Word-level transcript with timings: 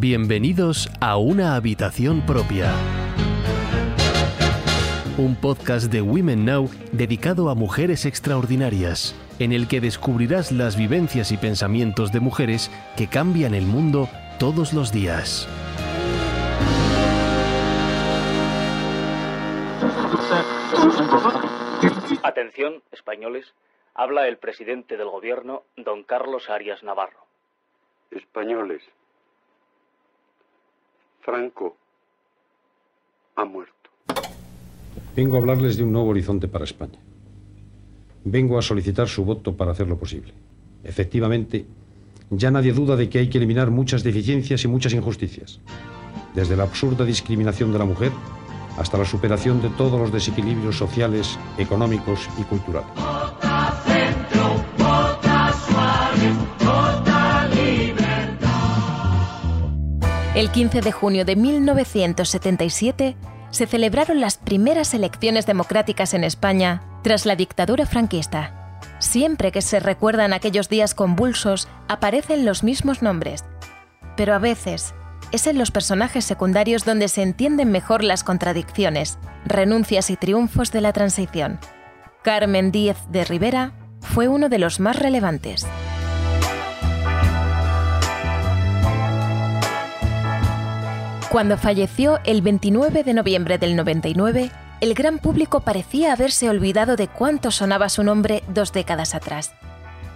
Bienvenidos 0.00 0.88
a 1.02 1.18
Una 1.18 1.56
Habitación 1.56 2.24
Propia. 2.24 2.72
Un 5.18 5.36
podcast 5.38 5.92
de 5.92 6.00
Women 6.00 6.46
Now 6.46 6.70
dedicado 6.90 7.50
a 7.50 7.54
mujeres 7.54 8.06
extraordinarias, 8.06 9.14
en 9.38 9.52
el 9.52 9.68
que 9.68 9.82
descubrirás 9.82 10.52
las 10.52 10.78
vivencias 10.78 11.32
y 11.32 11.36
pensamientos 11.36 12.12
de 12.12 12.20
mujeres 12.20 12.70
que 12.96 13.08
cambian 13.08 13.52
el 13.52 13.66
mundo 13.66 14.08
todos 14.38 14.72
los 14.72 14.90
días. 14.90 15.46
Atención, 22.22 22.82
españoles, 22.90 23.52
habla 23.92 24.28
el 24.28 24.38
presidente 24.38 24.96
del 24.96 25.10
gobierno, 25.10 25.64
don 25.76 26.04
Carlos 26.04 26.48
Arias 26.48 26.82
Navarro. 26.82 27.26
Españoles, 28.10 28.82
Franco 31.30 31.76
ha 33.36 33.44
muerto. 33.44 33.90
Vengo 35.14 35.36
a 35.36 35.38
hablarles 35.38 35.76
de 35.76 35.84
un 35.84 35.92
nuevo 35.92 36.08
horizonte 36.08 36.48
para 36.48 36.64
España. 36.64 36.98
Vengo 38.24 38.58
a 38.58 38.62
solicitar 38.62 39.08
su 39.08 39.24
voto 39.24 39.56
para 39.56 39.70
hacerlo 39.70 39.96
posible. 39.96 40.32
Efectivamente, 40.82 41.66
ya 42.30 42.50
nadie 42.50 42.72
duda 42.72 42.96
de 42.96 43.08
que 43.08 43.20
hay 43.20 43.28
que 43.30 43.38
eliminar 43.38 43.70
muchas 43.70 44.02
deficiencias 44.02 44.64
y 44.64 44.68
muchas 44.68 44.92
injusticias, 44.92 45.60
desde 46.34 46.56
la 46.56 46.64
absurda 46.64 47.04
discriminación 47.04 47.72
de 47.72 47.78
la 47.78 47.84
mujer 47.84 48.10
hasta 48.76 48.98
la 48.98 49.04
superación 49.04 49.62
de 49.62 49.68
todos 49.70 50.00
los 50.00 50.12
desequilibrios 50.12 50.76
sociales, 50.76 51.38
económicos 51.58 52.28
y 52.40 52.42
culturales. 52.42 52.90
El 60.40 60.50
15 60.50 60.80
de 60.80 60.90
junio 60.90 61.26
de 61.26 61.36
1977 61.36 63.14
se 63.50 63.66
celebraron 63.66 64.22
las 64.22 64.38
primeras 64.38 64.94
elecciones 64.94 65.44
democráticas 65.44 66.14
en 66.14 66.24
España 66.24 66.80
tras 67.02 67.26
la 67.26 67.36
dictadura 67.36 67.84
franquista. 67.84 68.78
Siempre 69.00 69.52
que 69.52 69.60
se 69.60 69.80
recuerdan 69.80 70.32
aquellos 70.32 70.70
días 70.70 70.94
convulsos, 70.94 71.68
aparecen 71.88 72.46
los 72.46 72.64
mismos 72.64 73.02
nombres. 73.02 73.44
Pero 74.16 74.32
a 74.32 74.38
veces 74.38 74.94
es 75.30 75.46
en 75.46 75.58
los 75.58 75.70
personajes 75.70 76.24
secundarios 76.24 76.86
donde 76.86 77.08
se 77.08 77.20
entienden 77.20 77.70
mejor 77.70 78.02
las 78.02 78.24
contradicciones, 78.24 79.18
renuncias 79.44 80.08
y 80.08 80.16
triunfos 80.16 80.72
de 80.72 80.80
la 80.80 80.94
transición. 80.94 81.60
Carmen 82.22 82.72
Díez 82.72 82.96
de 83.10 83.26
Rivera 83.26 83.74
fue 84.00 84.26
uno 84.26 84.48
de 84.48 84.58
los 84.58 84.80
más 84.80 84.98
relevantes. 84.98 85.66
Cuando 91.30 91.56
falleció 91.56 92.18
el 92.24 92.42
29 92.42 93.04
de 93.04 93.14
noviembre 93.14 93.56
del 93.56 93.76
99, 93.76 94.50
el 94.80 94.94
gran 94.94 95.18
público 95.18 95.60
parecía 95.60 96.12
haberse 96.12 96.50
olvidado 96.50 96.96
de 96.96 97.06
cuánto 97.06 97.52
sonaba 97.52 97.88
su 97.88 98.02
nombre 98.02 98.42
dos 98.48 98.72
décadas 98.72 99.14
atrás. 99.14 99.52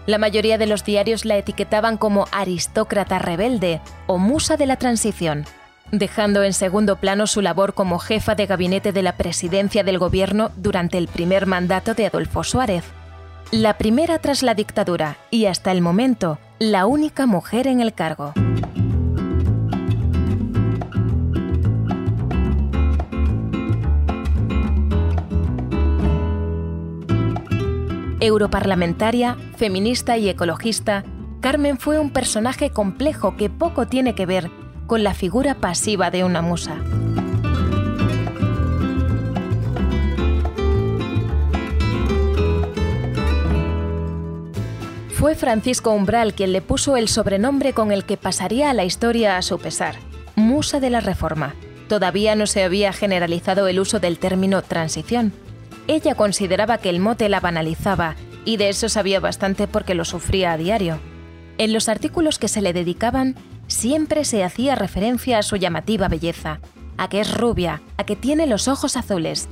La 0.07 0.19
mayoría 0.19 0.59
de 0.59 0.67
los 0.67 0.85
diarios 0.85 1.25
la 1.25 1.37
etiquetaban 1.37 1.99
como 1.99 2.27
aristócrata 2.33 3.21
rebelde 3.21 3.81
o 4.09 4.19
musa 4.19 4.57
de 4.57 4.67
la 4.67 4.75
transición, 4.77 5.45
dejando 5.93 6.43
en 6.43 6.53
segundo 6.53 6.97
plano 6.97 7.29
su 7.29 7.43
labor 7.43 7.75
como 7.75 8.01
jefa 8.01 8.35
de 8.35 8.47
gabinete 8.47 8.91
de 8.91 9.03
la 9.03 9.17
presidencia 9.17 9.85
del 9.85 10.01
gobierno 10.01 10.51
durante 10.57 10.99
el 10.99 11.07
primer 11.07 11.47
mandato 11.47 11.95
de 11.95 12.07
Adolfo 12.07 12.43
Suárez. 12.43 12.83
La 13.53 13.79
primera 13.79 14.19
tras 14.19 14.43
la 14.43 14.55
dictadura 14.55 15.17
y 15.31 15.47
hasta 15.47 15.71
el 15.71 15.81
momento 15.81 16.41
la 16.59 16.87
única 16.87 17.27
mujer 17.27 17.69
en 17.69 17.81
el 17.81 17.95
cargo. 17.95 18.35
Europarlamentaria, 28.25 29.37
feminista 29.57 30.17
y 30.17 30.31
ecologista, 30.31 31.05
Carmen 31.41 31.77
fue 31.77 31.99
un 31.99 32.11
personaje 32.11 32.71
complejo 32.71 33.37
que 33.37 33.51
poco 33.51 33.87
tiene 33.87 34.15
que 34.15 34.25
ver 34.25 34.51
con 34.87 35.05
la 35.05 35.13
figura 35.13 35.57
pasiva 35.57 36.11
de 36.11 36.25
una 36.25 36.41
musa. 36.41 36.77
Fue 45.11 45.35
Francisco 45.35 45.91
Umbral 45.91 46.33
quien 46.33 46.53
le 46.53 46.63
puso 46.63 46.97
el 46.97 47.09
sobrenombre 47.09 47.75
con 47.75 47.93
el 47.93 48.05
que 48.05 48.17
pasaría 48.17 48.71
a 48.71 48.75
la 48.75 48.85
historia 48.85 49.37
a 49.37 49.43
su 49.43 49.59
pesar, 49.59 49.97
Musa 50.35 50.81
de 50.81 50.89
la 50.89 51.01
Reforma. 51.01 51.55
Todavía 51.89 52.37
no 52.37 52.47
se 52.47 52.63
había 52.63 52.95
generalizado 52.95 53.69
el 53.69 53.81
uso 53.81 54.01
del 54.01 54.19
término 54.19 54.63
transición. 54.63 55.35
Ella 55.87 56.15
consideraba 56.15 56.79
que 56.79 56.89
el 56.91 57.01
mote 57.01 57.29
la 57.29 57.41
banalizaba 57.41 58.17
y 58.45 58.57
de 58.57 58.71
eso 58.71 58.89
sabía 58.89 59.21
bastante 59.21 59.67
porque 59.67 59.95
lo 59.95 60.05
sufría 60.05 60.53
a 60.53 60.57
diario. 60.57 60.99
En 61.59 61.73
los 61.73 61.89
artículos 61.89 62.39
que 62.39 62.49
se 62.49 62.63
le 62.63 62.73
dedicaban 62.73 63.37
siempre 63.67 64.25
se 64.25 64.45
hacía 64.45 64.75
referencia 64.75 65.39
a 65.39 65.43
su 65.43 65.57
llamativa 65.57 66.09
belleza, 66.09 66.61
a 66.97 67.09
que 67.09 67.21
es 67.21 67.37
rubia, 67.37 67.83
a 67.97 68.05
que 68.05 68.17
tiene 68.17 68.47
los 68.47 68.69
ojos 68.69 68.97
azules. 68.97 69.49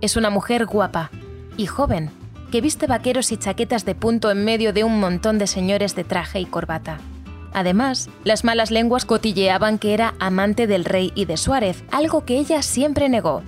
Es 0.00 0.16
una 0.16 0.30
mujer 0.30 0.66
guapa 0.66 1.10
y 1.56 1.66
joven, 1.66 2.10
que 2.50 2.60
viste 2.60 2.86
vaqueros 2.86 3.32
y 3.32 3.36
chaquetas 3.36 3.84
de 3.84 3.94
punto 3.94 4.30
en 4.30 4.44
medio 4.44 4.72
de 4.72 4.84
un 4.84 5.00
montón 5.00 5.38
de 5.38 5.46
señores 5.46 5.94
de 5.96 6.04
traje 6.04 6.40
y 6.40 6.46
corbata. 6.46 6.98
Además, 7.54 8.08
las 8.24 8.44
malas 8.44 8.70
lenguas 8.70 9.04
cotilleaban 9.04 9.78
que 9.78 9.94
era 9.94 10.14
amante 10.18 10.66
del 10.66 10.84
rey 10.84 11.12
y 11.14 11.26
de 11.26 11.36
Suárez, 11.36 11.84
algo 11.90 12.24
que 12.24 12.38
ella 12.38 12.62
siempre 12.62 13.08
negó, 13.08 13.42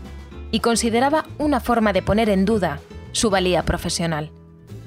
y 0.54 0.60
consideraba 0.60 1.26
una 1.36 1.58
forma 1.58 1.92
de 1.92 2.00
poner 2.00 2.28
en 2.28 2.44
duda 2.44 2.78
su 3.10 3.28
valía 3.28 3.64
profesional. 3.64 4.30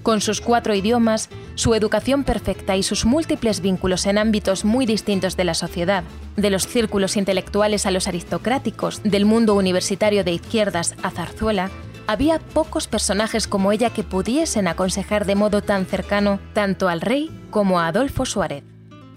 Con 0.02 0.22
sus 0.22 0.40
cuatro 0.40 0.74
idiomas, 0.74 1.28
su 1.56 1.76
educación 1.76 2.24
perfecta 2.24 2.78
y 2.78 2.84
sus 2.84 3.04
múltiples 3.04 3.60
vínculos 3.60 4.06
en 4.06 4.18
ámbitos 4.18 4.64
muy 4.64 4.86
distintos 4.86 5.36
de 5.36 5.44
la 5.44 5.54
sociedad, 5.54 6.06
de 6.38 6.52
los 6.52 6.68
círculos 6.68 7.18
intelectuales 7.18 7.86
a 7.86 7.92
los 7.92 8.08
aristocráticos, 8.08 9.02
del 9.04 9.26
mundo 9.26 9.56
universitario 9.56 10.24
de 10.24 10.32
izquierdas 10.32 10.96
a 11.04 11.12
Zarzuela, 11.12 11.70
había 12.08 12.40
pocos 12.40 12.88
personajes 12.88 13.46
como 13.46 13.74
ella 13.74 13.90
que 13.90 14.04
pudiesen 14.04 14.70
aconsejar 14.70 15.26
de 15.26 15.36
modo 15.36 15.62
tan 15.62 15.86
cercano 15.86 16.40
tanto 16.54 16.88
al 16.88 17.02
rey 17.02 17.30
como 17.50 17.82
a 17.82 17.88
Adolfo 17.88 18.26
Suárez. 18.26 18.64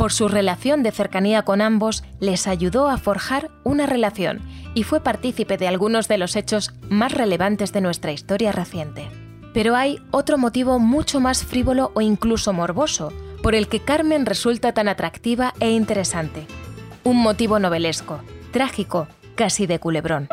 Por 0.01 0.13
su 0.15 0.29
relación 0.29 0.83
de 0.83 0.93
cercanía 0.93 1.43
con 1.43 1.61
ambos, 1.61 2.05
les 2.21 2.47
ayudó 2.47 2.89
a 2.89 2.97
forjar 2.97 3.51
una 3.65 3.85
relación 3.85 4.41
y 4.73 4.85
fue 4.85 5.01
partícipe 5.01 5.59
de 5.59 5.69
algunos 5.69 6.09
de 6.09 6.17
los 6.17 6.37
hechos 6.37 6.73
más 6.89 7.13
relevantes 7.13 7.75
de 7.75 7.83
nuestra 7.83 8.11
historia 8.11 8.51
reciente. 8.51 9.11
Pero 9.53 9.77
hay 9.77 9.99
otro 10.11 10.39
motivo 10.39 10.79
mucho 10.79 11.21
más 11.21 11.45
frívolo 11.45 11.93
o 11.95 12.01
incluso 12.01 12.55
morboso 12.55 13.13
por 13.43 13.55
el 13.55 13.69
que 13.69 13.81
Carmen 13.81 14.25
resulta 14.25 14.73
tan 14.73 14.89
atractiva 14.89 15.53
e 15.61 15.71
interesante. 15.71 16.47
Un 17.05 17.19
motivo 17.19 17.59
novelesco, 17.59 18.23
trágico, 18.53 19.07
casi 19.35 19.67
de 19.67 19.81
culebrón. 19.81 20.29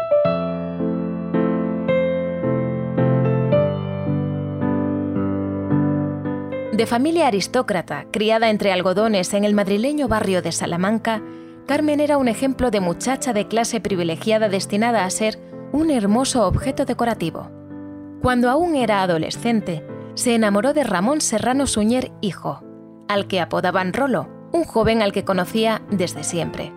De 6.77 6.85
familia 6.85 7.25
aristócrata, 7.25 8.05
criada 8.11 8.51
entre 8.51 8.71
algodones 8.71 9.33
en 9.33 9.45
el 9.45 9.55
madrileño 9.55 10.07
barrio 10.07 10.43
de 10.43 10.51
Salamanca, 10.51 11.23
Carmen 11.65 11.99
era 11.99 12.19
un 12.19 12.27
ejemplo 12.27 12.69
de 12.69 12.81
muchacha 12.81 13.33
de 13.33 13.47
clase 13.47 13.81
privilegiada 13.81 14.47
destinada 14.47 15.03
a 15.03 15.09
ser 15.09 15.39
un 15.71 15.89
hermoso 15.89 16.45
objeto 16.45 16.85
decorativo. 16.85 17.49
Cuando 18.21 18.51
aún 18.51 18.75
era 18.75 19.01
adolescente, 19.01 19.83
se 20.13 20.35
enamoró 20.35 20.73
de 20.75 20.83
Ramón 20.83 21.19
Serrano 21.19 21.65
Suñer, 21.65 22.11
hijo, 22.21 22.61
al 23.07 23.25
que 23.25 23.41
apodaban 23.41 23.91
Rolo, 23.91 24.29
un 24.51 24.63
joven 24.63 25.01
al 25.01 25.13
que 25.13 25.25
conocía 25.25 25.81
desde 25.89 26.23
siempre. 26.23 26.71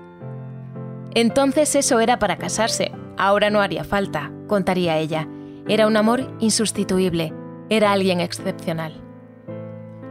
Entonces 1.14 1.74
eso 1.74 2.00
era 2.00 2.18
para 2.18 2.38
casarse, 2.38 2.90
ahora 3.18 3.50
no 3.50 3.60
haría 3.60 3.84
falta, 3.84 4.32
contaría 4.46 4.96
ella. 4.96 5.28
Era 5.68 5.86
un 5.86 5.98
amor 5.98 6.34
insustituible, 6.40 7.34
era 7.68 7.92
alguien 7.92 8.22
excepcional. 8.22 9.09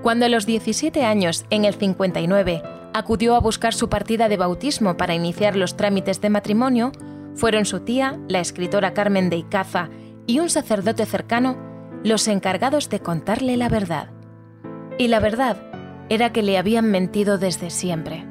Cuando 0.02 0.26
a 0.26 0.30
los 0.30 0.46
17 0.46 1.04
años, 1.04 1.46
en 1.50 1.66
el 1.66 1.74
59, 1.74 2.64
acudió 2.94 3.36
a 3.36 3.40
buscar 3.40 3.74
su 3.74 3.90
partida 3.90 4.30
de 4.30 4.38
bautismo 4.38 4.96
para 4.96 5.14
iniciar 5.14 5.56
los 5.56 5.76
trámites 5.76 6.22
de 6.22 6.30
matrimonio, 6.30 6.92
fueron 7.36 7.66
su 7.66 7.82
tía, 7.82 8.18
la 8.28 8.40
escritora 8.40 8.94
Carmen 8.94 9.30
de 9.30 9.38
Icaza, 9.38 9.90
y 10.26 10.40
un 10.40 10.50
sacerdote 10.50 11.06
cercano 11.06 11.58
los 12.04 12.28
encargados 12.28 12.90
de 12.90 13.02
contarle 13.02 13.58
la 13.58 13.68
verdad. 13.68 14.10
Y 14.98 15.10
la 15.10 15.20
verdad 15.20 15.58
era 16.08 16.32
que 16.32 16.44
le 16.44 16.58
habían 16.58 16.90
mentido 16.90 17.38
desde 17.38 17.70
siempre. 17.70 18.26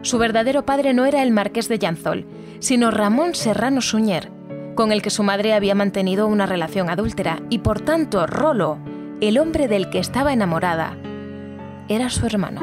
Su 0.00 0.18
verdadero 0.18 0.64
padre 0.64 0.94
no 0.94 1.04
era 1.04 1.22
el 1.22 1.30
marqués 1.30 1.68
de 1.68 1.78
Llanzol, 1.78 2.26
sino 2.58 2.90
Ramón 2.90 3.34
Serrano 3.34 3.80
Suñer, 3.80 4.30
con 4.74 4.92
el 4.92 5.02
que 5.02 5.10
su 5.10 5.22
madre 5.22 5.52
había 5.52 5.74
mantenido 5.74 6.26
una 6.26 6.46
relación 6.46 6.88
adúltera, 6.88 7.42
y 7.50 7.58
por 7.58 7.80
tanto 7.80 8.26
Rolo, 8.26 8.78
el 9.20 9.38
hombre 9.38 9.68
del 9.68 9.90
que 9.90 9.98
estaba 9.98 10.32
enamorada, 10.32 10.96
era 11.88 12.10
su 12.10 12.26
hermano. 12.26 12.60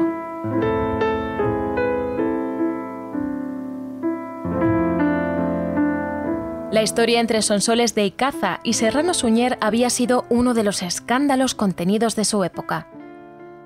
La 6.70 6.82
historia 6.82 7.18
entre 7.20 7.42
Sonsoles 7.42 7.96
de 7.96 8.06
Icaza 8.06 8.60
y 8.62 8.74
Serrano 8.74 9.12
Suñer 9.12 9.58
había 9.60 9.90
sido 9.90 10.24
uno 10.28 10.54
de 10.54 10.62
los 10.62 10.82
escándalos 10.82 11.56
contenidos 11.56 12.14
de 12.14 12.24
su 12.24 12.44
época. 12.44 12.86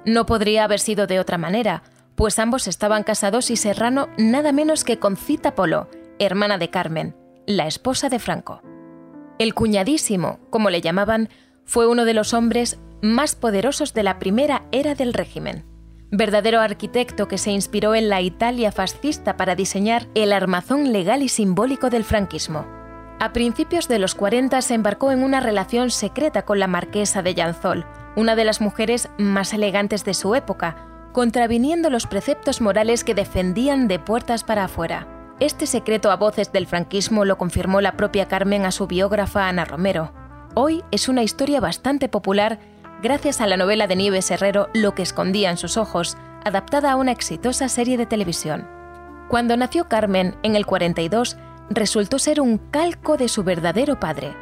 No 0.06 0.24
podría 0.24 0.64
haber 0.64 0.80
sido 0.80 1.06
de 1.06 1.20
otra 1.20 1.36
manera, 1.36 1.82
pues 2.14 2.38
ambos 2.38 2.66
estaban 2.66 3.02
casados 3.02 3.50
y 3.50 3.56
Serrano 3.56 4.08
nada 4.16 4.52
menos 4.52 4.84
que 4.84 4.98
con 4.98 5.16
Cita 5.16 5.54
Polo, 5.54 5.88
hermana 6.18 6.56
de 6.56 6.70
Carmen, 6.70 7.14
la 7.46 7.66
esposa 7.66 8.08
de 8.08 8.18
Franco. 8.18 8.62
El 9.38 9.52
cuñadísimo, 9.52 10.40
como 10.48 10.70
le 10.70 10.80
llamaban, 10.80 11.28
fue 11.64 11.86
uno 11.86 12.04
de 12.04 12.14
los 12.14 12.32
hombres 12.32 12.78
más 13.04 13.36
poderosos 13.36 13.92
de 13.92 14.02
la 14.02 14.18
primera 14.18 14.64
era 14.72 14.94
del 14.94 15.12
régimen 15.12 15.64
verdadero 16.10 16.60
arquitecto 16.60 17.28
que 17.28 17.38
se 17.38 17.50
inspiró 17.50 17.94
en 17.94 18.08
la 18.08 18.20
Italia 18.20 18.72
fascista 18.72 19.36
para 19.36 19.56
diseñar 19.56 20.06
el 20.14 20.32
armazón 20.32 20.92
legal 20.92 21.22
y 21.22 21.28
simbólico 21.28 21.90
del 21.90 22.04
franquismo. 22.04 22.66
A 23.20 23.32
principios 23.32 23.88
de 23.88 23.98
los 23.98 24.14
40 24.14 24.60
se 24.62 24.74
embarcó 24.74 25.10
en 25.10 25.22
una 25.22 25.40
relación 25.40 25.90
secreta 25.90 26.44
con 26.44 26.60
la 26.60 26.66
marquesa 26.66 27.22
de 27.22 27.34
Llanzol, 27.34 27.84
una 28.16 28.36
de 28.36 28.44
las 28.44 28.60
mujeres 28.60 29.08
más 29.18 29.52
elegantes 29.52 30.04
de 30.04 30.14
su 30.14 30.34
época, 30.34 30.76
contraviniendo 31.12 31.90
los 31.90 32.06
preceptos 32.06 32.60
morales 32.60 33.04
que 33.04 33.14
defendían 33.14 33.88
de 33.88 33.98
puertas 33.98 34.44
para 34.44 34.64
afuera. 34.64 35.08
Este 35.40 35.66
secreto 35.66 36.10
a 36.10 36.16
voces 36.16 36.52
del 36.52 36.66
franquismo 36.66 37.24
lo 37.24 37.38
confirmó 37.38 37.80
la 37.80 37.96
propia 37.96 38.28
Carmen 38.28 38.64
a 38.64 38.70
su 38.70 38.86
biógrafa 38.86 39.48
Ana 39.48 39.64
Romero. 39.64 40.12
Hoy 40.54 40.84
es 40.92 41.08
una 41.08 41.24
historia 41.24 41.60
bastante 41.60 42.08
popular 42.08 42.60
gracias 43.04 43.42
a 43.42 43.46
la 43.46 43.58
novela 43.58 43.86
de 43.86 43.96
Nieves 43.96 44.30
Herrero 44.30 44.70
Lo 44.72 44.94
que 44.94 45.02
escondía 45.02 45.50
en 45.50 45.58
sus 45.58 45.76
ojos, 45.76 46.16
adaptada 46.42 46.90
a 46.90 46.96
una 46.96 47.12
exitosa 47.12 47.68
serie 47.68 47.98
de 47.98 48.06
televisión. 48.06 48.66
Cuando 49.28 49.58
nació 49.58 49.90
Carmen, 49.90 50.36
en 50.42 50.56
el 50.56 50.64
42, 50.64 51.36
resultó 51.68 52.18
ser 52.18 52.40
un 52.40 52.56
calco 52.56 53.18
de 53.18 53.28
su 53.28 53.44
verdadero 53.44 54.00
padre. 54.00 54.34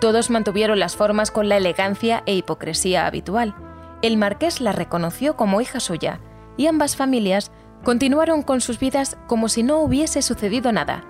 Todos 0.00 0.30
mantuvieron 0.30 0.78
las 0.78 0.96
formas 0.96 1.30
con 1.30 1.50
la 1.50 1.58
elegancia 1.58 2.22
e 2.24 2.34
hipocresía 2.34 3.06
habitual. 3.06 3.54
El 4.00 4.16
marqués 4.16 4.62
la 4.62 4.72
reconoció 4.72 5.36
como 5.36 5.60
hija 5.60 5.78
suya, 5.78 6.18
y 6.56 6.66
ambas 6.66 6.96
familias 6.96 7.52
continuaron 7.84 8.40
con 8.42 8.62
sus 8.62 8.78
vidas 8.78 9.18
como 9.26 9.50
si 9.50 9.62
no 9.62 9.80
hubiese 9.80 10.22
sucedido 10.22 10.72
nada, 10.72 11.04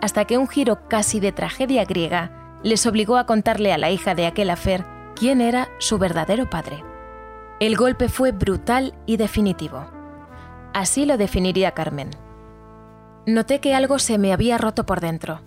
hasta 0.00 0.24
que 0.24 0.38
un 0.38 0.48
giro 0.48 0.88
casi 0.88 1.20
de 1.20 1.30
tragedia 1.30 1.84
griega 1.84 2.58
les 2.64 2.84
obligó 2.84 3.16
a 3.16 3.26
contarle 3.26 3.72
a 3.72 3.78
la 3.78 3.92
hija 3.92 4.16
de 4.16 4.26
aquel 4.26 4.50
afer 4.50 4.91
quién 5.14 5.40
era 5.40 5.68
su 5.78 5.98
verdadero 5.98 6.48
padre. 6.48 6.84
El 7.60 7.76
golpe 7.76 8.08
fue 8.08 8.32
brutal 8.32 8.94
y 9.06 9.16
definitivo. 9.16 9.86
Así 10.74 11.06
lo 11.06 11.16
definiría 11.16 11.72
Carmen. 11.72 12.10
Noté 13.26 13.60
que 13.60 13.74
algo 13.74 13.98
se 13.98 14.18
me 14.18 14.32
había 14.32 14.58
roto 14.58 14.84
por 14.84 15.00
dentro. 15.00 15.42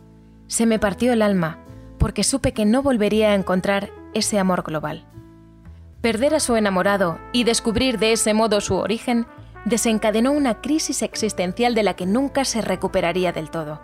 Se 0.48 0.66
me 0.66 0.80
partió 0.80 1.12
el 1.12 1.22
alma, 1.22 1.60
porque 1.98 2.24
supe 2.24 2.54
que 2.54 2.66
no 2.66 2.82
volvería 2.82 3.32
a 3.32 3.36
encontrar 3.36 3.90
ese 4.14 4.40
amor 4.40 4.64
global. 4.64 5.06
Perder 6.02 6.36
a 6.36 6.40
su 6.40 6.56
enamorado 6.56 7.20
y 7.34 7.44
descubrir 7.44 8.00
de 8.00 8.14
ese 8.14 8.34
modo 8.34 8.62
su 8.62 8.76
origen 8.76 9.26
desencadenó 9.66 10.32
una 10.32 10.62
crisis 10.62 11.02
existencial 11.02 11.74
de 11.76 11.84
la 11.84 11.96
que 11.96 12.06
nunca 12.06 12.46
se 12.46 12.62
recuperaría 12.62 13.32
del 13.32 13.50
todo. 13.50 13.82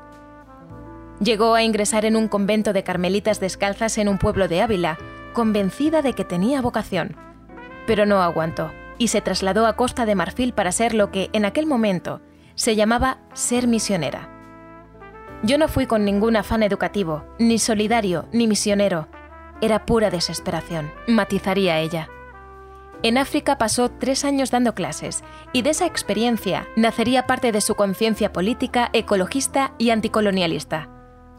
Llegó 1.19 1.55
a 1.55 1.63
ingresar 1.63 2.05
en 2.05 2.15
un 2.15 2.27
convento 2.27 2.73
de 2.73 2.83
carmelitas 2.83 3.39
descalzas 3.39 3.97
en 3.97 4.07
un 4.07 4.17
pueblo 4.17 4.47
de 4.47 4.61
Ávila, 4.61 4.97
convencida 5.33 6.01
de 6.01 6.13
que 6.13 6.25
tenía 6.25 6.61
vocación. 6.61 7.15
Pero 7.87 8.05
no 8.05 8.21
aguantó 8.21 8.71
y 8.97 9.07
se 9.07 9.21
trasladó 9.21 9.65
a 9.65 9.75
Costa 9.75 10.05
de 10.05 10.15
Marfil 10.15 10.53
para 10.53 10.71
ser 10.71 10.93
lo 10.93 11.11
que 11.11 11.29
en 11.33 11.45
aquel 11.45 11.65
momento 11.65 12.21
se 12.55 12.75
llamaba 12.75 13.19
ser 13.33 13.67
misionera. 13.67 14.29
Yo 15.43 15.57
no 15.57 15.67
fui 15.67 15.87
con 15.87 16.05
ningún 16.05 16.35
afán 16.35 16.61
educativo, 16.61 17.25
ni 17.39 17.57
solidario, 17.57 18.27
ni 18.31 18.47
misionero. 18.47 19.07
Era 19.59 19.85
pura 19.85 20.11
desesperación, 20.11 20.91
matizaría 21.07 21.79
ella. 21.79 22.09
En 23.03 23.17
África 23.17 23.57
pasó 23.57 23.89
tres 23.89 24.23
años 24.23 24.51
dando 24.51 24.75
clases 24.75 25.23
y 25.53 25.63
de 25.63 25.71
esa 25.71 25.87
experiencia 25.87 26.67
nacería 26.75 27.25
parte 27.25 27.51
de 27.51 27.61
su 27.61 27.73
conciencia 27.73 28.31
política, 28.31 28.91
ecologista 28.93 29.73
y 29.79 29.89
anticolonialista. 29.89 30.89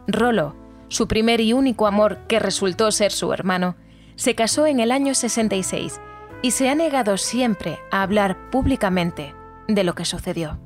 Rolo, 0.08 0.56
su 0.88 1.06
primer 1.06 1.40
y 1.40 1.52
único 1.52 1.86
amor 1.86 2.26
que 2.26 2.40
resultó 2.40 2.90
ser 2.90 3.12
su 3.12 3.32
hermano, 3.32 3.76
se 4.22 4.36
casó 4.36 4.68
en 4.68 4.78
el 4.78 4.92
año 4.92 5.14
66 5.14 6.00
y 6.42 6.52
se 6.52 6.68
ha 6.68 6.76
negado 6.76 7.16
siempre 7.16 7.80
a 7.90 8.02
hablar 8.02 8.50
públicamente 8.50 9.34
de 9.66 9.82
lo 9.82 9.96
que 9.96 10.04
sucedió. 10.04 10.60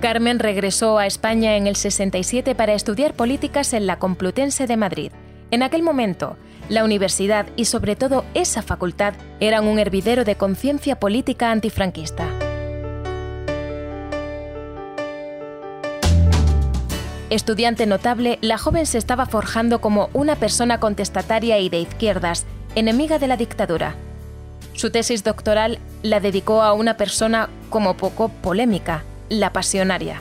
Carmen 0.00 0.38
regresó 0.38 0.98
a 0.98 1.06
España 1.06 1.56
en 1.56 1.66
el 1.66 1.74
67 1.74 2.54
para 2.54 2.74
estudiar 2.74 3.14
políticas 3.14 3.72
en 3.72 3.88
la 3.88 3.98
Complutense 3.98 4.68
de 4.68 4.76
Madrid. 4.76 5.10
En 5.50 5.64
aquel 5.64 5.82
momento, 5.82 6.36
la 6.68 6.84
universidad 6.84 7.46
y 7.56 7.66
sobre 7.66 7.96
todo 7.96 8.24
esa 8.34 8.62
facultad 8.62 9.14
eran 9.40 9.66
un 9.66 9.78
hervidero 9.78 10.24
de 10.24 10.36
conciencia 10.36 10.98
política 10.98 11.50
antifranquista. 11.50 12.26
Estudiante 17.30 17.86
notable, 17.86 18.38
la 18.42 18.58
joven 18.58 18.86
se 18.86 18.98
estaba 18.98 19.26
forjando 19.26 19.80
como 19.80 20.08
una 20.12 20.36
persona 20.36 20.78
contestataria 20.78 21.58
y 21.58 21.68
de 21.68 21.80
izquierdas, 21.80 22.46
enemiga 22.76 23.18
de 23.18 23.26
la 23.26 23.36
dictadura. 23.36 23.96
Su 24.74 24.90
tesis 24.90 25.24
doctoral 25.24 25.78
la 26.02 26.20
dedicó 26.20 26.62
a 26.62 26.74
una 26.74 26.96
persona 26.96 27.48
como 27.70 27.96
poco 27.96 28.28
polémica, 28.28 29.02
la 29.28 29.52
pasionaria. 29.52 30.20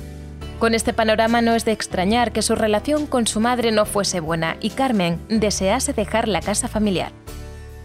Con 0.59 0.75
este 0.75 0.93
panorama 0.93 1.41
no 1.41 1.55
es 1.55 1.65
de 1.65 1.71
extrañar 1.71 2.31
que 2.31 2.41
su 2.41 2.55
relación 2.55 3.05
con 3.05 3.27
su 3.27 3.39
madre 3.39 3.71
no 3.71 3.85
fuese 3.85 4.19
buena 4.19 4.55
y 4.61 4.69
Carmen 4.69 5.19
desease 5.27 5.93
dejar 5.93 6.27
la 6.27 6.41
casa 6.41 6.67
familiar. 6.67 7.11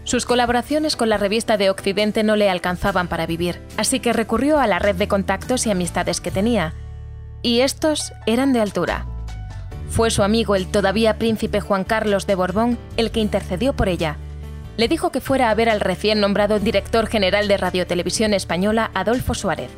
Sus 0.05 0.25
colaboraciones 0.25 0.95
con 0.95 1.09
la 1.09 1.17
revista 1.17 1.57
de 1.57 1.69
Occidente 1.69 2.23
no 2.23 2.35
le 2.35 2.49
alcanzaban 2.49 3.07
para 3.07 3.27
vivir, 3.27 3.61
así 3.77 3.99
que 3.99 4.13
recurrió 4.13 4.59
a 4.59 4.65
la 4.65 4.79
red 4.79 4.95
de 4.95 5.07
contactos 5.07 5.67
y 5.67 5.71
amistades 5.71 6.19
que 6.21 6.31
tenía. 6.31 6.73
Y 7.41 7.59
estos 7.59 8.11
eran 8.25 8.53
de 8.53 8.61
altura. 8.61 9.05
Fue 9.89 10.09
su 10.09 10.23
amigo, 10.23 10.55
el 10.55 10.67
todavía 10.67 11.17
príncipe 11.17 11.61
Juan 11.61 11.83
Carlos 11.83 12.27
de 12.27 12.35
Borbón, 12.35 12.77
el 12.97 13.11
que 13.11 13.19
intercedió 13.19 13.73
por 13.73 13.89
ella. 13.89 14.17
Le 14.77 14.87
dijo 14.87 15.11
que 15.11 15.21
fuera 15.21 15.49
a 15.49 15.55
ver 15.55 15.69
al 15.69 15.79
recién 15.79 16.21
nombrado 16.21 16.59
director 16.59 17.07
general 17.07 17.47
de 17.47 17.57
Radiotelevisión 17.57 18.33
Española, 18.33 18.91
Adolfo 18.93 19.33
Suárez. 19.33 19.69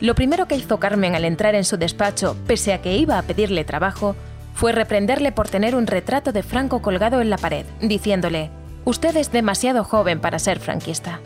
Lo 0.00 0.14
primero 0.14 0.46
que 0.46 0.56
hizo 0.56 0.78
Carmen 0.78 1.14
al 1.14 1.24
entrar 1.24 1.54
en 1.54 1.64
su 1.64 1.76
despacho, 1.76 2.36
pese 2.46 2.72
a 2.72 2.82
que 2.82 2.96
iba 2.96 3.18
a 3.18 3.22
pedirle 3.22 3.64
trabajo, 3.64 4.14
fue 4.54 4.72
reprenderle 4.72 5.32
por 5.32 5.48
tener 5.48 5.74
un 5.74 5.86
retrato 5.86 6.32
de 6.32 6.42
Franco 6.42 6.80
colgado 6.82 7.20
en 7.20 7.30
la 7.30 7.38
pared, 7.38 7.66
diciéndole, 7.80 8.50
Usted 8.84 9.16
es 9.16 9.32
demasiado 9.32 9.82
joven 9.82 10.20
para 10.20 10.38
ser 10.38 10.60
franquista. 10.60 11.20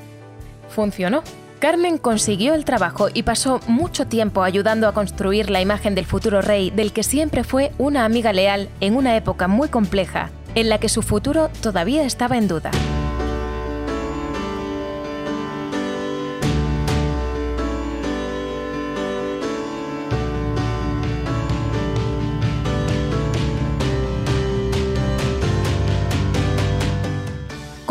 Funcionó. 0.70 1.22
Carmen 1.58 1.98
consiguió 1.98 2.54
el 2.54 2.64
trabajo 2.64 3.08
y 3.12 3.22
pasó 3.22 3.60
mucho 3.66 4.06
tiempo 4.06 4.42
ayudando 4.42 4.88
a 4.88 4.94
construir 4.94 5.50
la 5.50 5.60
imagen 5.60 5.94
del 5.94 6.06
futuro 6.06 6.40
rey 6.40 6.70
del 6.70 6.94
que 6.94 7.02
siempre 7.02 7.44
fue 7.44 7.72
una 7.76 8.06
amiga 8.06 8.32
leal 8.32 8.70
en 8.80 8.96
una 8.96 9.14
época 9.14 9.46
muy 9.46 9.68
compleja, 9.68 10.30
en 10.54 10.70
la 10.70 10.78
que 10.78 10.88
su 10.88 11.02
futuro 11.02 11.50
todavía 11.60 12.04
estaba 12.04 12.38
en 12.38 12.48
duda. 12.48 12.70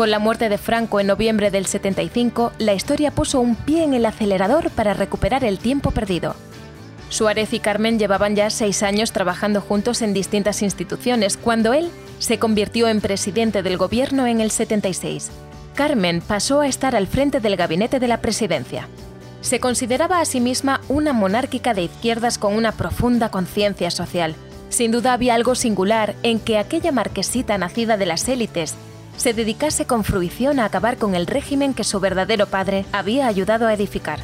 Con 0.00 0.10
la 0.10 0.18
muerte 0.18 0.48
de 0.48 0.56
Franco 0.56 0.98
en 0.98 1.08
noviembre 1.08 1.50
del 1.50 1.66
75, 1.66 2.52
la 2.56 2.72
historia 2.72 3.10
puso 3.10 3.38
un 3.38 3.54
pie 3.54 3.84
en 3.84 3.92
el 3.92 4.06
acelerador 4.06 4.70
para 4.70 4.94
recuperar 4.94 5.44
el 5.44 5.58
tiempo 5.58 5.90
perdido. 5.90 6.36
Suárez 7.10 7.52
y 7.52 7.60
Carmen 7.60 7.98
llevaban 7.98 8.34
ya 8.34 8.48
seis 8.48 8.82
años 8.82 9.12
trabajando 9.12 9.60
juntos 9.60 10.00
en 10.00 10.14
distintas 10.14 10.62
instituciones 10.62 11.36
cuando 11.36 11.74
él 11.74 11.90
se 12.18 12.38
convirtió 12.38 12.88
en 12.88 13.02
presidente 13.02 13.62
del 13.62 13.76
gobierno 13.76 14.26
en 14.26 14.40
el 14.40 14.50
76. 14.50 15.30
Carmen 15.74 16.22
pasó 16.26 16.62
a 16.62 16.66
estar 16.66 16.96
al 16.96 17.06
frente 17.06 17.40
del 17.40 17.56
gabinete 17.56 18.00
de 18.00 18.08
la 18.08 18.22
presidencia. 18.22 18.88
Se 19.42 19.60
consideraba 19.60 20.20
a 20.20 20.24
sí 20.24 20.40
misma 20.40 20.80
una 20.88 21.12
monárquica 21.12 21.74
de 21.74 21.82
izquierdas 21.82 22.38
con 22.38 22.56
una 22.56 22.72
profunda 22.72 23.30
conciencia 23.30 23.90
social. 23.90 24.34
Sin 24.70 24.92
duda 24.92 25.12
había 25.12 25.34
algo 25.34 25.54
singular 25.54 26.14
en 26.22 26.40
que 26.40 26.56
aquella 26.56 26.90
marquesita 26.90 27.58
nacida 27.58 27.98
de 27.98 28.06
las 28.06 28.26
élites 28.30 28.76
se 29.16 29.34
dedicase 29.34 29.86
con 29.86 30.04
fruición 30.04 30.60
a 30.60 30.64
acabar 30.64 30.96
con 30.96 31.14
el 31.14 31.26
régimen 31.26 31.74
que 31.74 31.84
su 31.84 32.00
verdadero 32.00 32.46
padre 32.46 32.84
había 32.92 33.26
ayudado 33.26 33.66
a 33.66 33.74
edificar. 33.74 34.20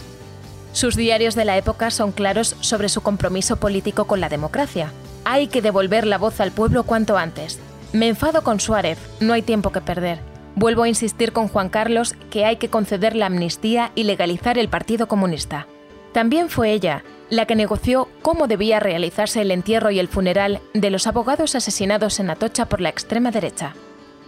Sus 0.72 0.96
diarios 0.96 1.34
de 1.34 1.44
la 1.44 1.56
época 1.56 1.90
son 1.90 2.12
claros 2.12 2.56
sobre 2.60 2.88
su 2.88 3.00
compromiso 3.00 3.56
político 3.56 4.06
con 4.06 4.20
la 4.20 4.28
democracia. 4.28 4.92
Hay 5.24 5.48
que 5.48 5.62
devolver 5.62 6.06
la 6.06 6.18
voz 6.18 6.40
al 6.40 6.52
pueblo 6.52 6.84
cuanto 6.84 7.16
antes. 7.16 7.58
Me 7.92 8.08
enfado 8.08 8.42
con 8.42 8.60
Suárez, 8.60 8.98
no 9.20 9.32
hay 9.32 9.42
tiempo 9.42 9.72
que 9.72 9.80
perder. 9.80 10.20
Vuelvo 10.54 10.82
a 10.82 10.88
insistir 10.88 11.32
con 11.32 11.48
Juan 11.48 11.68
Carlos 11.68 12.14
que 12.30 12.44
hay 12.44 12.56
que 12.56 12.68
conceder 12.68 13.16
la 13.16 13.26
amnistía 13.26 13.92
y 13.94 14.04
legalizar 14.04 14.58
el 14.58 14.68
Partido 14.68 15.08
Comunista. 15.08 15.66
También 16.12 16.48
fue 16.48 16.72
ella 16.72 17.04
la 17.28 17.46
que 17.46 17.56
negoció 17.56 18.08
cómo 18.22 18.46
debía 18.46 18.80
realizarse 18.80 19.42
el 19.42 19.50
entierro 19.50 19.90
y 19.90 19.98
el 19.98 20.08
funeral 20.08 20.60
de 20.74 20.90
los 20.90 21.06
abogados 21.06 21.54
asesinados 21.54 22.20
en 22.20 22.30
Atocha 22.30 22.66
por 22.66 22.80
la 22.80 22.88
extrema 22.88 23.30
derecha. 23.30 23.74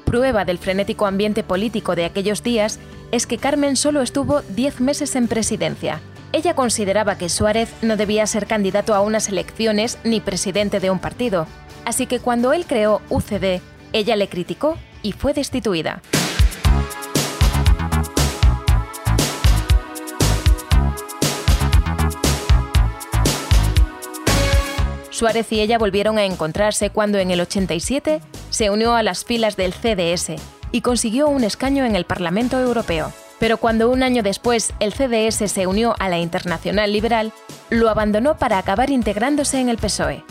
Prueba 0.09 0.47
del 0.47 0.57
frenético 0.57 1.05
ambiente 1.05 1.43
político 1.43 1.95
de 1.95 2.07
aquellos 2.07 2.43
días 2.43 2.79
es 3.13 3.27
que 3.27 3.37
Carmen 3.37 3.77
solo 3.77 4.01
estuvo 4.01 4.41
10 4.41 4.81
meses 4.81 5.15
en 5.17 5.29
presidencia. 5.29 6.01
Ella 6.33 6.55
consideraba 6.55 7.19
que 7.19 7.29
Suárez 7.29 7.69
no 7.83 7.99
debía 7.99 8.27
ser 8.27 8.47
candidato 8.47 8.95
a 8.95 9.03
unas 9.03 9.29
elecciones 9.29 9.99
ni 10.05 10.21
presidente 10.21 10.81
de 10.81 10.91
un 10.91 10.99
partido, 10.99 11.47
así 11.85 12.07
que 12.07 12.21
cuando 12.21 12.55
él 12.55 12.65
creó 12.65 13.03
UCD, 13.11 13.61
ella 13.93 14.17
le 14.17 14.31
criticó 14.31 14.79
y 15.03 15.13
fue 15.13 15.35
destituida. 15.35 16.01
Suárez 25.11 25.53
y 25.53 25.61
ella 25.61 25.77
volvieron 25.77 26.17
a 26.17 26.25
encontrarse 26.25 26.89
cuando 26.89 27.19
en 27.19 27.31
el 27.31 27.43
87 27.43 28.23
se 28.59 28.71
unió 28.71 28.97
a 28.97 29.05
las 29.05 29.25
filas 29.25 29.55
del 29.57 29.73
CDS 29.73 30.33
y 30.73 30.81
consiguió 30.81 31.29
un 31.29 31.45
escaño 31.45 31.85
en 31.85 31.95
el 31.95 32.05
Parlamento 32.05 32.59
Europeo. 32.59 33.13
Pero 33.39 33.59
cuando 33.59 33.89
un 33.89 34.03
año 34.03 34.25
después 34.25 34.73
el 34.81 34.93
CDS 34.93 35.49
se 35.49 35.69
unió 35.69 35.95
a 36.01 36.09
la 36.09 36.19
Internacional 36.19 36.93
Liberal, 36.93 37.33
lo 37.71 37.89
abandonó 37.89 38.37
para 38.37 38.59
acabar 38.59 38.91
integrándose 38.91 39.61
en 39.61 39.69
el 39.69 39.79
PSOE. 39.79 40.25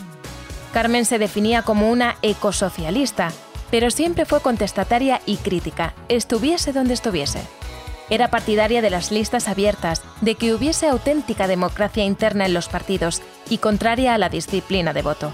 Carmen 0.74 1.06
se 1.06 1.18
definía 1.18 1.62
como 1.62 1.90
una 1.90 2.16
ecosocialista, 2.20 3.32
pero 3.70 3.90
siempre 3.90 4.26
fue 4.26 4.42
contestataria 4.42 5.22
y 5.24 5.38
crítica, 5.38 5.94
estuviese 6.10 6.74
donde 6.74 6.92
estuviese. 6.92 7.40
Era 8.10 8.28
partidaria 8.28 8.82
de 8.82 8.90
las 8.90 9.10
listas 9.10 9.48
abiertas, 9.48 10.02
de 10.20 10.34
que 10.34 10.52
hubiese 10.52 10.86
auténtica 10.86 11.48
democracia 11.48 12.04
interna 12.04 12.44
en 12.44 12.52
los 12.52 12.68
partidos 12.68 13.22
y 13.48 13.56
contraria 13.56 14.12
a 14.12 14.18
la 14.18 14.28
disciplina 14.28 14.92
de 14.92 15.00
voto. 15.00 15.32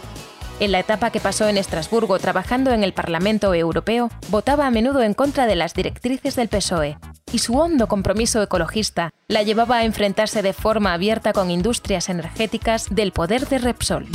En 0.61 0.71
la 0.71 0.79
etapa 0.79 1.11
que 1.11 1.19
pasó 1.19 1.49
en 1.49 1.59
Estrasburgo 1.59 2.19
trabajando 2.21 2.71
en 2.71 2.85
el 2.85 2.93
Parlamento 2.93 3.53
Europeo, 3.55 4.11
votaba 4.29 4.67
a 4.67 4.71
menudo 4.71 5.03
en 5.03 5.13
contra 5.13 5.47
de 5.47 5.57
las 5.57 5.75
directrices 5.75 6.37
del 6.37 6.49
PSOE, 6.49 6.97
y 7.33 7.41
su 7.41 7.59
hondo 7.59 7.89
compromiso 7.89 8.41
ecologista 8.41 9.13
la 9.27 9.43
llevaba 9.43 9.79
a 9.79 9.85
enfrentarse 9.85 10.43
de 10.43 10.53
forma 10.53 10.93
abierta 10.93 11.33
con 11.33 11.51
industrias 11.51 12.09
energéticas 12.09 12.87
del 12.89 13.11
poder 13.11 13.49
de 13.49 13.59
Repsol. 13.59 14.07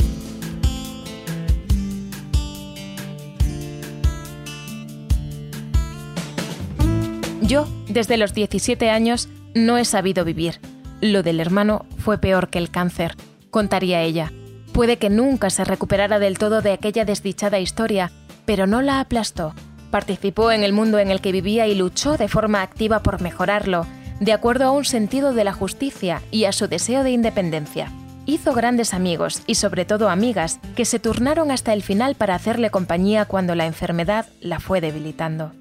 Yo, 7.42 7.68
desde 7.88 8.16
los 8.16 8.32
17 8.32 8.88
años, 8.88 9.28
no 9.54 9.76
he 9.76 9.84
sabido 9.84 10.24
vivir. 10.24 10.60
Lo 11.02 11.22
del 11.22 11.40
hermano 11.40 11.84
fue 11.98 12.18
peor 12.18 12.48
que 12.48 12.58
el 12.58 12.70
cáncer, 12.70 13.16
contaría 13.50 14.00
ella. 14.02 14.32
Puede 14.72 14.98
que 14.98 15.10
nunca 15.10 15.50
se 15.50 15.64
recuperara 15.64 16.18
del 16.18 16.38
todo 16.38 16.62
de 16.62 16.72
aquella 16.72 17.04
desdichada 17.04 17.58
historia, 17.58 18.10
pero 18.44 18.66
no 18.66 18.82
la 18.82 19.00
aplastó. 19.00 19.54
Participó 19.90 20.52
en 20.52 20.62
el 20.62 20.72
mundo 20.72 20.98
en 20.98 21.10
el 21.10 21.20
que 21.20 21.32
vivía 21.32 21.66
y 21.66 21.74
luchó 21.74 22.16
de 22.16 22.28
forma 22.28 22.62
activa 22.62 23.02
por 23.02 23.20
mejorarlo, 23.20 23.86
de 24.20 24.32
acuerdo 24.32 24.66
a 24.66 24.70
un 24.70 24.84
sentido 24.84 25.32
de 25.32 25.44
la 25.44 25.52
justicia 25.52 26.22
y 26.30 26.44
a 26.44 26.52
su 26.52 26.68
deseo 26.68 27.02
de 27.02 27.10
independencia. 27.10 27.90
Hizo 28.26 28.52
grandes 28.52 28.94
amigos 28.94 29.42
y 29.46 29.56
sobre 29.56 29.84
todo 29.84 30.08
amigas 30.08 30.60
que 30.76 30.84
se 30.84 30.98
turnaron 30.98 31.50
hasta 31.50 31.72
el 31.72 31.82
final 31.82 32.14
para 32.14 32.34
hacerle 32.34 32.70
compañía 32.70 33.24
cuando 33.24 33.54
la 33.54 33.66
enfermedad 33.66 34.26
la 34.40 34.60
fue 34.60 34.80
debilitando 34.80 35.52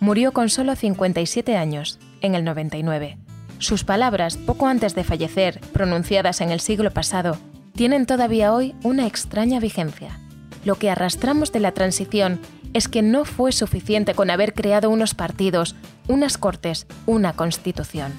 murió 0.00 0.32
con 0.32 0.48
solo 0.48 0.74
57 0.74 1.56
años, 1.56 1.98
en 2.22 2.34
el 2.34 2.42
99. 2.42 3.18
Sus 3.58 3.84
palabras, 3.84 4.38
poco 4.38 4.66
antes 4.66 4.94
de 4.94 5.04
fallecer, 5.04 5.60
pronunciadas 5.72 6.40
en 6.40 6.50
el 6.50 6.60
siglo 6.60 6.90
pasado, 6.90 7.36
tienen 7.80 8.04
todavía 8.04 8.52
hoy 8.52 8.74
una 8.82 9.06
extraña 9.06 9.58
vigencia. 9.58 10.20
Lo 10.66 10.74
que 10.74 10.90
arrastramos 10.90 11.50
de 11.50 11.60
la 11.60 11.72
transición 11.72 12.38
es 12.74 12.88
que 12.88 13.00
no 13.00 13.24
fue 13.24 13.52
suficiente 13.52 14.12
con 14.12 14.28
haber 14.28 14.52
creado 14.52 14.90
unos 14.90 15.14
partidos, 15.14 15.76
unas 16.06 16.36
cortes, 16.36 16.86
una 17.06 17.32
constitución. 17.32 18.12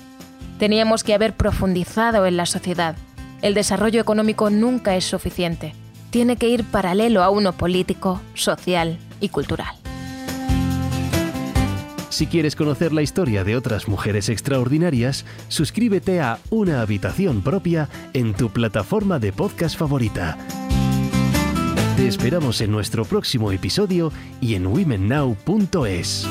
Teníamos 0.57 1.03
que 1.03 1.13
haber 1.13 1.37
profundizado 1.37 2.25
en 2.25 2.37
la 2.37 2.47
sociedad. 2.47 2.95
El 3.43 3.53
desarrollo 3.53 4.01
económico 4.01 4.49
nunca 4.49 4.95
es 4.95 5.05
suficiente. 5.05 5.75
Tiene 6.09 6.37
que 6.37 6.49
ir 6.49 6.63
paralelo 6.63 7.21
a 7.21 7.29
uno 7.29 7.53
político, 7.53 8.19
social 8.33 8.97
y 9.19 9.29
cultural. 9.29 9.80
Si 12.21 12.27
quieres 12.27 12.55
conocer 12.55 12.93
la 12.93 13.01
historia 13.01 13.43
de 13.43 13.55
otras 13.55 13.87
mujeres 13.87 14.29
extraordinarias, 14.29 15.25
suscríbete 15.47 16.21
a 16.21 16.37
Una 16.51 16.81
habitación 16.81 17.41
propia 17.41 17.89
en 18.13 18.35
tu 18.35 18.51
plataforma 18.51 19.17
de 19.17 19.33
podcast 19.33 19.75
favorita. 19.75 20.37
Te 21.97 22.07
esperamos 22.07 22.61
en 22.61 22.71
nuestro 22.71 23.05
próximo 23.05 23.51
episodio 23.51 24.11
y 24.39 24.53
en 24.53 24.67
womennow.es. 24.67 26.27